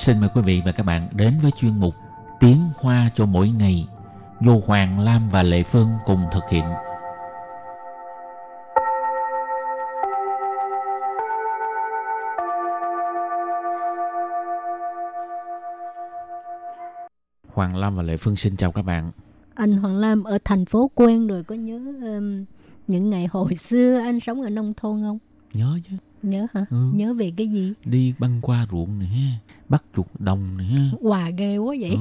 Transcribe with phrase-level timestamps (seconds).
[0.00, 1.94] Xin mời quý vị và các bạn đến với chuyên mục
[2.40, 3.88] Tiếng Hoa cho mỗi ngày
[4.40, 6.64] do Hoàng Lam và Lệ Phương cùng thực hiện.
[17.52, 19.10] Hoàng Lam và Lệ Phương xin chào các bạn.
[19.54, 22.44] Anh Hoàng Lam ở thành phố quen rồi có nhớ um,
[22.86, 25.18] những ngày hồi xưa anh sống ở nông thôn không?
[25.54, 25.96] Nhớ chứ.
[26.22, 26.64] Nhớ hả?
[26.70, 26.90] Ừ.
[26.94, 27.72] Nhớ về cái gì?
[27.84, 30.84] Đi băng qua ruộng này ha, bắt chuột đồng này ha.
[31.00, 31.90] Quà ghê quá vậy.
[31.90, 31.98] Ừ,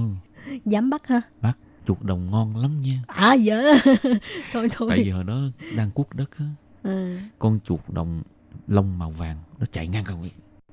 [0.65, 1.21] Dám bắt ha?
[1.41, 3.03] bắt chuột đồng ngon lắm nha.
[3.07, 3.61] À dở.
[4.53, 4.87] thôi thôi.
[4.89, 5.39] Tại vì hồi đó
[5.75, 6.45] đang cuốc đất á,
[6.83, 7.17] Ừ.
[7.39, 8.21] con chuột đồng
[8.67, 10.17] lông màu vàng nó chạy ngang cầu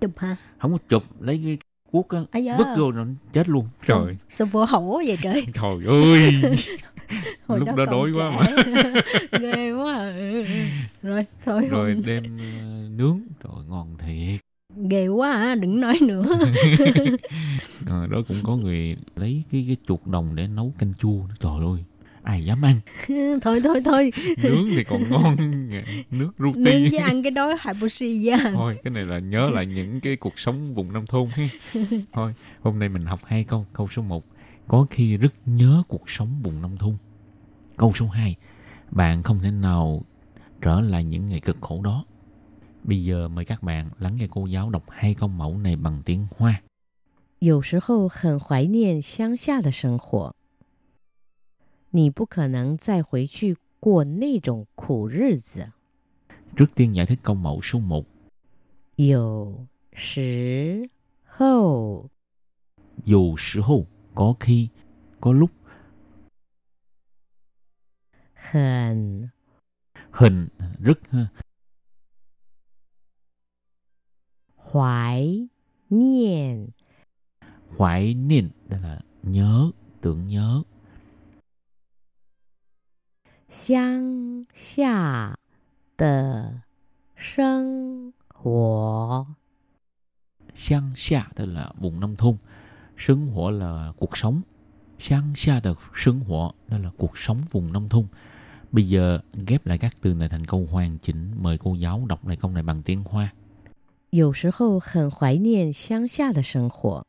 [0.00, 0.36] Chụp hả?
[0.58, 1.58] không có chụp lấy cái
[1.90, 2.56] cuốc á À dạ.
[2.58, 5.46] vứt vô nó chết luôn trời Sao vô hổ vậy trời?
[5.54, 6.32] trời ơi
[7.46, 9.00] Hồi Lúc đó còn đói quá trẻ.
[9.40, 9.94] ghê quá.
[9.94, 10.12] à.
[11.02, 11.68] Rồi, thôi.
[11.70, 14.40] rồi không- đem ờ, nướng trời ngon thiệt
[14.90, 16.24] Ghê quá à, đừng nói nữa.
[17.86, 21.52] Ờ, đó cũng có người lấy cái cái chuột đồng để nấu canh chua trời
[21.72, 21.84] ơi
[22.25, 22.75] ai dám ăn
[23.41, 24.11] thôi thôi thôi.
[24.43, 25.35] nướng thì còn ngon
[26.11, 28.37] nước Nướng roti chứ ăn cái đó habushi ra.
[28.53, 31.47] thôi cái này là nhớ lại những cái cuộc sống vùng nông thôn ha
[32.13, 34.25] thôi hôm nay mình học hai câu câu số 1
[34.67, 36.97] có khi rất nhớ cuộc sống vùng nông thôn
[37.77, 38.35] câu số 2
[38.91, 40.01] bạn không thể nào
[40.61, 42.05] trở lại những ngày cực khổ đó
[42.83, 46.01] bây giờ mời các bạn lắng nghe cô giáo đọc hai câu mẫu này bằng
[46.05, 46.61] tiếng hoa
[47.39, 50.34] 有时候很怀念乡下的生活。
[51.91, 55.71] 你不可能再回去过那种苦日子。
[56.55, 58.05] trước tiên giải thích câu mẫu số 1
[58.97, 60.89] 有时
[61.25, 62.09] 候
[63.05, 64.67] dù sự hô có khi
[65.21, 65.51] có lúc
[68.33, 69.29] 很
[70.11, 70.47] hình
[70.79, 71.27] rất ha,
[74.71, 75.47] 怀
[75.89, 76.69] 念
[77.77, 79.71] hoài niên đó là nhớ
[80.01, 80.63] tưởng nhớ
[83.51, 85.37] 乡下
[85.97, 86.61] 的
[87.15, 89.27] 生活。
[90.53, 92.37] Sang xa tức là vùng nông thôn.
[92.97, 94.41] Sinh hoạt là cuộc sống.
[94.97, 98.05] Sang xa là sinh hoạt đó là cuộc sống vùng nông thôn.
[98.71, 101.31] Bây giờ ghép lại các từ này thành câu hoàn chỉnh.
[101.41, 103.33] Mời cô giáo đọc lại câu này bằng tiếng Hoa.
[104.11, 107.05] 有时候很怀念乡下的生活。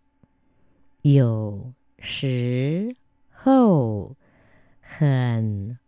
[1.03, 2.97] 有时
[3.31, 4.15] 候
[4.81, 5.79] 很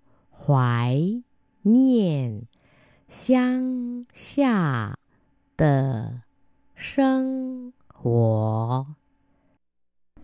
[0.49, 1.23] 怀
[1.63, 2.43] 念
[3.09, 4.99] 乡下
[5.57, 6.23] 的
[6.75, 8.87] 生活。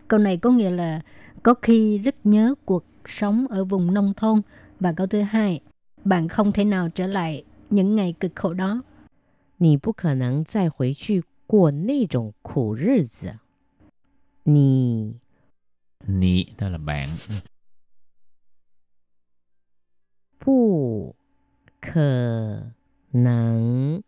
[0.09, 1.00] Câu này có nghĩa là
[1.43, 4.43] có khi rất nhớ cuộc sống ở vùng nông thôn.
[4.81, 5.60] Và câu thứ hai,
[6.04, 8.82] bạn không thể nào trở lại những ngày cực khổ đó.
[9.62, 13.41] 你不可能再回去过那种苦日子。
[14.44, 15.21] 你
[16.06, 17.09] Nị tức là bạn.
[20.44, 21.15] 不
[21.81, 22.72] 可
[23.12, 24.03] 能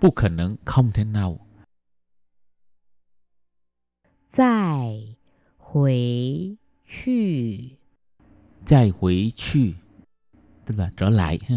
[0.00, 1.38] Bù khả năng không thể nào.
[4.28, 5.16] 再
[5.56, 7.76] 回去
[8.66, 9.72] Dài hủy chư
[10.66, 11.56] tức là trở lại ha.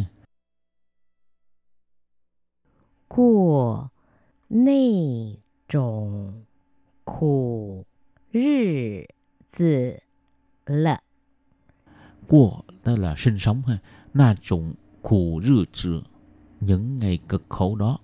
[3.07, 3.91] 过
[4.47, 6.45] 那种
[7.03, 7.85] 苦
[8.31, 9.07] 日
[9.47, 10.03] 子
[10.65, 11.01] 了。
[12.27, 13.77] Của tức là sinh sống ha.
[14.13, 16.01] Na trụng khủ rư trừ
[16.59, 17.97] những ngày cực khổ đó.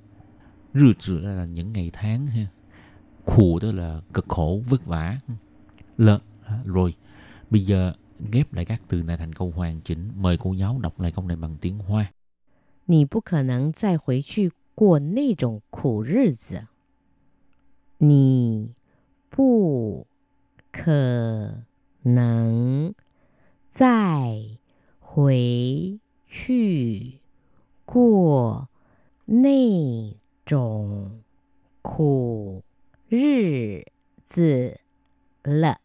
[0.74, 2.48] Rư trừ là những ngày tháng ha.
[3.26, 5.18] Khủ tức là cực khổ vất vả.
[5.98, 6.20] Lợ
[6.66, 6.94] rồi.
[7.50, 7.94] Bây giờ
[8.32, 10.12] ghép lại các từ này thành câu hoàn chỉnh.
[10.16, 12.12] Mời cô giáo đọc lại câu này bằng tiếng Hoa.
[12.86, 16.68] 你不可能再回去过那种苦日子。
[17.98, 18.74] 你
[19.30, 20.06] 不
[20.70, 21.64] 可
[22.02, 22.94] 能
[23.70, 24.60] 再
[25.08, 27.20] 回去
[27.86, 28.68] 过
[29.26, 30.16] 那
[30.46, 31.22] 种
[31.82, 32.64] 苦
[33.10, 33.86] 日
[34.26, 34.80] 子
[35.44, 35.78] 了。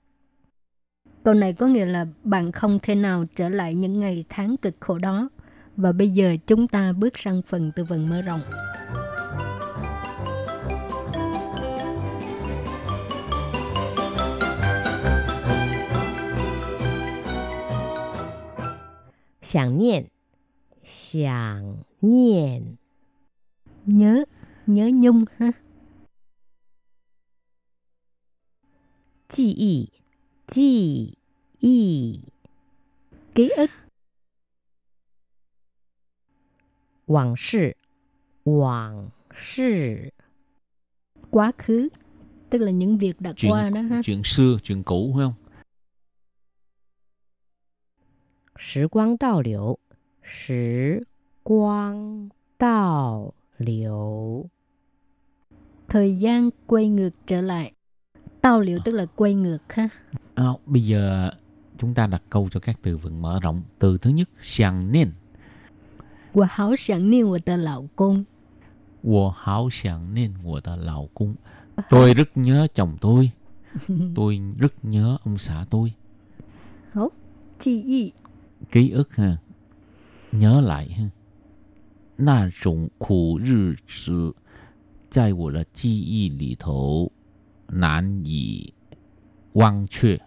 [1.25, 4.75] Câu này có nghĩa là bạn không thể nào trở lại những ngày tháng cực
[4.81, 5.29] khổ đó.
[5.77, 8.41] Và bây giờ chúng ta bước sang phần từ vựng mở rộng.
[19.53, 20.11] 想念，
[20.83, 22.77] 想念，
[23.87, 24.25] Nhớ,
[24.67, 25.53] nhớ nhung ha.
[29.29, 29.93] 记忆，
[30.47, 31.19] 记
[31.61, 32.21] 忆，
[33.35, 33.71] Ký ức,
[37.07, 37.77] 往事，
[38.45, 40.13] 往事，
[41.31, 41.89] quá khứ,
[42.51, 44.01] tức là những việc đã chuyện qua đó ha.
[44.05, 45.35] chuyện xưa chuyện cũ phải không
[48.57, 49.79] 时光倒流，
[50.23, 51.07] 时
[51.43, 54.47] 光倒流，
[55.89, 57.73] Thời gian quay ngược trở lại.
[58.41, 59.89] Tao liệu tức là quay ngược ha.
[60.35, 61.31] À, bây giờ
[61.79, 63.63] chúng ta đặt câu cho các từ vựng mở rộng.
[63.79, 65.13] Từ thứ nhất, xiang niên.
[66.33, 68.27] 我好想念我的老公。
[69.03, 71.35] 我好想念我的老公.
[71.91, 73.31] Tôi rất nhớ chồng tôi.
[74.15, 75.95] Tôi rất nhớ ông xã tôi.
[77.59, 78.15] 记忆
[78.72, 79.38] ký ức ha
[80.32, 81.06] nhớ lại ha
[82.18, 84.36] na rộng khổ rư sự
[85.14, 87.12] tại wo là chi y lì thấu
[87.70, 88.72] nán yi
[89.54, 90.18] quang chưa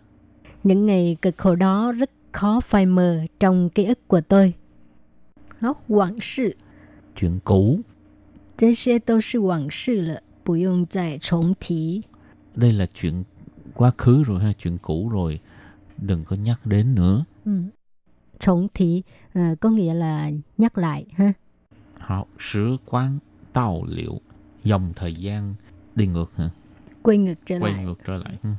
[0.66, 4.52] những ngày cực khổ đó rất khó phai mờ trong ký ức của tôi.
[5.60, 6.54] Hóc quảng sự.
[7.16, 7.80] Chuyện cũ.
[8.58, 12.00] Thế xe đều là quảng sự lợ, bù dùng giải chống thí.
[12.54, 13.24] Đây là chuyện
[13.74, 15.40] quá khứ rồi ha, chuyện cũ rồi.
[15.98, 17.24] Đừng có nhắc đến nữa.
[17.44, 17.52] Ừ.
[18.39, 19.03] Trọng thị
[19.33, 21.33] à, có nghĩa là nhắc lại ha.
[21.99, 23.19] 好，时光
[23.53, 24.21] 倒流，
[24.63, 25.55] dòng thời gian
[25.95, 26.49] đi ngược hả?
[27.03, 27.85] Quay ngược trở Quay lại.
[27.85, 28.37] ngược trở lại.
[28.43, 28.49] ừ.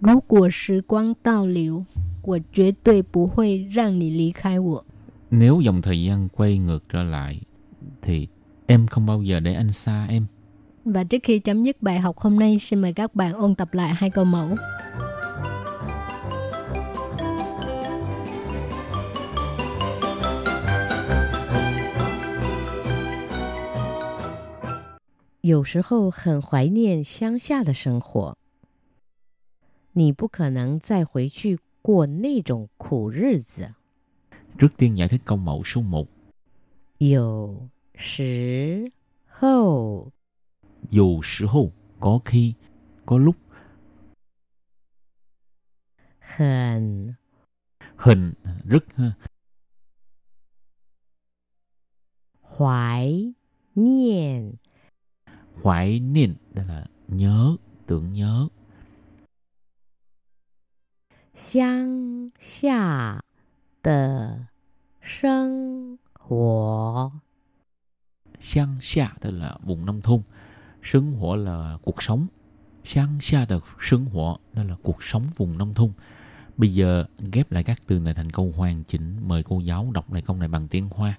[0.00, 1.84] 如果时光倒流，
[2.22, 4.84] 我绝对不会让你离开我。
[5.30, 7.40] Nếu dòng thời gian quay ngược trở lại
[8.02, 8.28] thì
[8.66, 10.26] em không bao giờ để anh xa em.
[10.84, 13.74] Và trước khi chấm dứt bài học hôm nay, xin mời các bạn ôn tập
[13.74, 14.48] lại hai câu mẫu.
[25.48, 28.36] 有时候很怀念乡下的生活。
[29.92, 33.74] 你不可能再回去过那种苦日子。
[34.58, 36.06] Trước tiên giải thích câu mẫu số 1.
[36.98, 38.90] 有时
[39.26, 40.12] 候
[40.90, 42.54] Dù sự hô, có khi,
[43.06, 43.36] có lúc,
[46.18, 47.14] 很
[47.96, 48.34] hình,
[48.64, 49.14] rất ha.
[52.40, 53.34] 怀
[53.72, 54.58] 念
[55.62, 57.56] Hoài niên, đó là nhớ,
[57.86, 58.48] tưởng nhớ.
[61.34, 63.24] 乡下
[63.82, 64.46] 的
[65.00, 67.12] 生活。
[68.38, 70.22] Sang xa, tức là vùng nông thôn.
[70.82, 72.26] Sinh hoạt là cuộc sống.
[72.84, 75.92] Sang xa là sinh hoạt, đó là cuộc sống vùng nông thôn.
[76.56, 79.16] Bây giờ ghép lại các từ này thành câu hoàn chỉnh.
[79.22, 81.18] Mời cô giáo đọc lại câu này bằng tiếng Hoa.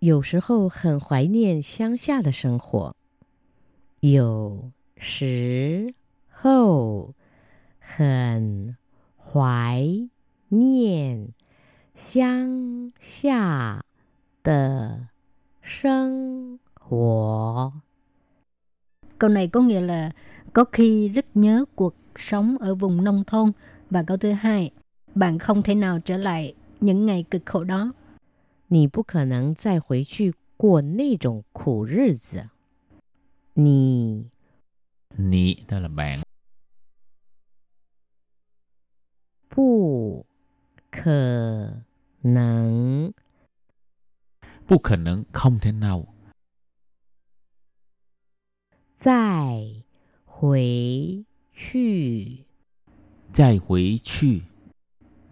[0.00, 2.94] 有时候很怀念乡下的生活。
[4.02, 5.94] 有时
[6.28, 7.14] 候
[7.78, 8.76] 很
[9.16, 10.08] 怀
[10.48, 11.34] 念
[11.94, 13.84] 乡下
[14.42, 15.08] 的
[15.60, 17.72] 生活。
[19.18, 20.10] Câu này có nghĩa là
[20.52, 23.52] có khi rất nhớ cuộc sống ở vùng nông thôn.
[23.90, 24.70] Và câu thứ hai,
[25.14, 27.92] bạn không thể nào trở lại những ngày cực khổ đó.
[28.70, 32.50] 你不可能再回去过那种苦日子。
[33.55, 34.23] Nì.
[35.17, 36.19] Nì đó là bạn.
[39.55, 40.25] Bù
[40.91, 41.71] khờ.
[42.23, 43.11] Nắng.
[44.69, 46.13] Bù khờ nắng không thể nào.
[48.97, 49.81] Zài
[50.25, 50.63] hồi
[51.55, 52.23] chư.
[53.33, 54.39] Zài hồi chư.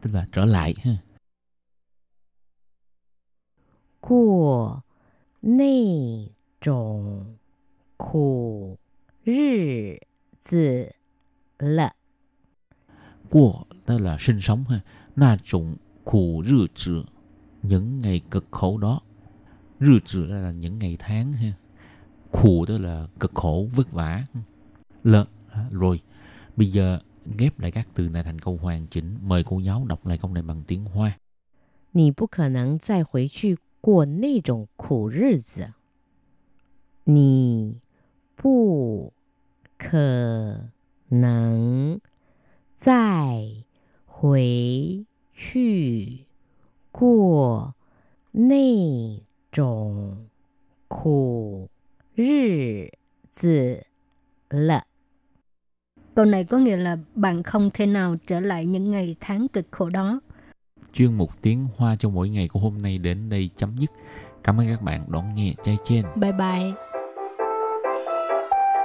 [0.01, 0.98] Tức là trở lại ha.
[4.00, 4.82] Của.
[5.44, 7.40] 那种
[8.00, 8.79] 苦
[9.25, 10.00] 日
[10.41, 10.95] 子
[11.59, 11.93] 了。
[13.31, 14.81] Của, đó là sinh sống ha.
[15.17, 17.05] Na trụng khủ rư trừ,
[17.62, 19.00] những ngày cực khổ đó.
[19.81, 21.53] Rư trừ đó là những ngày tháng ha.
[22.33, 24.25] Khủ đó là cực khổ, vất vả.
[25.05, 25.26] Lợ,
[25.71, 26.00] rồi.
[26.57, 27.00] Bây giờ
[27.38, 29.19] ghép lại các từ này thành câu hoàn chỉnh.
[29.23, 31.19] Mời cô giáo đọc lại câu này bằng tiếng Hoa.
[31.97, 35.73] 你不可能再回去过那种苦日子。
[37.05, 37.81] 你
[38.41, 39.12] 不
[39.79, 40.71] 可
[41.09, 42.00] 能
[42.76, 43.65] 再
[44.05, 46.26] 回去
[46.91, 47.75] 过
[48.33, 50.26] 那种
[50.88, 51.69] 苦
[52.15, 52.93] 日
[53.33, 53.87] 子
[54.50, 54.85] 了。
[56.15, 59.67] Câu này có nghĩa là bạn không thể nào trở lại những ngày tháng cực
[59.71, 60.21] khổ đó.
[60.93, 63.91] Chuyên mục tiếng Hoa cho mỗi ngày của hôm nay đến đây chấm dứt.
[64.43, 65.55] Cảm ơn các bạn đón nghe.
[65.62, 66.05] Chai trên.
[66.17, 66.90] Bye bye.